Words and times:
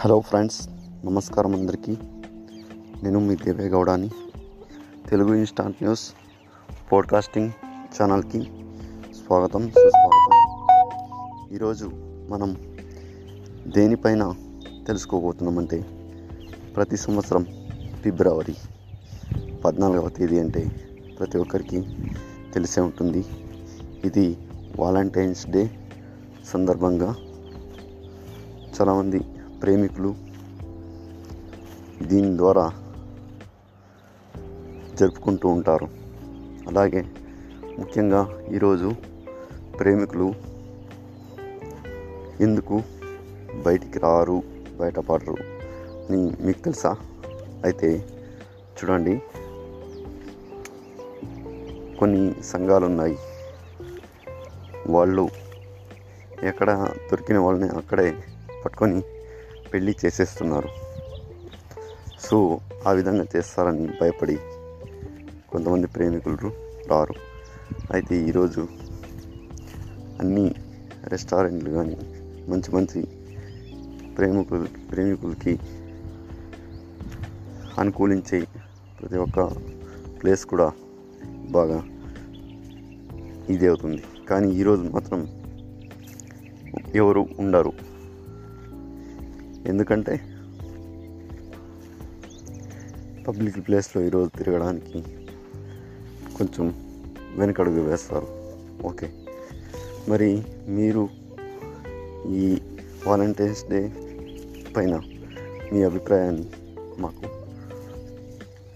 Hello 0.00 0.20
friends 0.20 0.68
నమస్కారం 1.04 1.54
అందరికీ. 1.54 1.98
నేను 3.02 3.20
మీ 3.20 3.36
దేవే 3.36 3.68
గౌడాని. 3.68 4.10
తెలుగు 5.08 5.34
ఇన్స్టాంట్ 5.34 5.82
న్యూస్ 5.82 6.12
పోడ్కాస్టింగ్ 6.92 7.50
ఛానల్కి 7.70 8.42
స్వాగతం 9.14 9.70
సుస్వాగతం. 9.70 10.50
ఈరోజు 11.54 11.90
మనం 12.30 12.56
దేనిపైన 13.66 14.34
తెలుసుకోబోతున్నామంటే 14.86 15.86
ప్రతి 16.76 16.96
సంవత్సరం 16.96 17.46
ఫిబ్రవరి 18.02 18.54
పద్నాలుగవ 19.64 20.08
తేదీ 20.08 20.38
అంటే 20.38 20.90
ప్రతి 21.18 21.38
ఒక్కరికి 21.38 21.96
తెలిసే 22.54 22.80
ఉంటుంది. 22.80 23.24
ఇది 24.04 24.38
వాలంటైన్స్ 24.76 25.46
డే 25.46 25.70
సందర్భంగా 26.44 27.16
చాలామంది 28.80 29.20
ప్రేమికులు 29.62 30.14
దీని 32.02 32.36
ద్వారా 32.36 32.72
జరుపుకుంటూ 34.94 35.48
ఉంటారు. 35.48 35.88
అలాగే 36.68 37.06
ముఖ్యంగా 37.78 38.38
ఈరోజు 38.52 38.92
ప్రేమికులు 39.80 40.34
ఎందుకు 42.40 42.82
బయటికి 43.66 43.98
రారు 43.98 44.42
బయటపడరు? 44.80 45.36
అని 46.10 46.32
మీకు 46.40 46.62
తెలుసా? 46.62 46.96
అయితే 47.64 48.08
చూడండి. 48.54 49.22
కొన్ని 51.98 52.42
సంఘాలు 52.42 52.86
ఉన్నాయి. 52.86 53.18
వాళ్ళు 54.86 55.28
ఎక్కడ 56.42 56.88
దొరికిన 57.12 57.38
వాళ్ళని 57.38 57.68
అక్కడే 57.68 58.14
పట్టుకొని 58.64 59.02
పెళ్ళి 59.72 59.96
చేసేస్తున్నారు. 60.04 60.70
సో 62.26 62.60
ఆ 62.86 62.92
విధంగా 62.92 63.24
చేస్తారని 63.36 63.86
భయపడి 64.00 64.36
కొంతమంది 65.50 65.86
ప్రేమికులు 65.86 66.50
రారు. 66.90 67.14
అయితే 67.94 68.14
ఈరోజు 68.28 68.68
అన్ని 70.20 70.54
రెస్టారెంట్లు 71.04 71.70
కానీ 71.70 71.96
మంచి 72.48 72.70
మంచి 72.76 73.00
ప్రేమికులు 74.16 74.68
ప్రేమికులకి 74.90 75.58
అనుకూలించే 77.78 78.38
ప్రతి 79.00 79.18
ఒక్క 79.18 79.40
ప్లేస్ 80.22 80.44
కూడా 80.44 80.72
బాగా 81.50 81.78
ఇది 83.48 83.66
అవుతుంది 83.66 84.02
కానీ 84.28 84.48
ఈరోజు 84.52 84.82
మాత్రం 84.82 85.20
ఎవరు 86.94 87.26
ఉండరు. 87.38 87.72
ఎందుకంటే 89.66 90.20
పబ్లిక్ 93.28 93.68
ప్లేస్లో 93.68 94.02
ఈరోజు 94.02 94.38
తిరగడానికి 94.38 95.04
కొంచెం 96.36 96.74
వెనకడుగు 97.36 97.80
వేస్తారు. 97.80 98.26
ఓకే. 98.86 99.10
మరి 100.08 100.44
మీరు 100.68 101.08
ఈ 102.26 102.58
వాలంటైన్స్ 103.06 103.68
డే 103.68 103.92
పైన 104.76 105.00
మీ 105.72 105.82
అభిప్రాయాన్ని 105.82 106.50
మాకు 106.98 107.20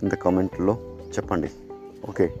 కింద 0.00 0.12
కామెంట్లో 0.12 0.78
చెప్పండి. 1.08 1.50
ఓకే. 2.08 2.34